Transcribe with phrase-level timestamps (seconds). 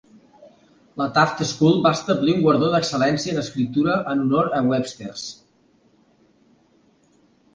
[1.01, 5.27] La Taft School va establir un guardó d"excel·lència en escriptura en honor a Webster's.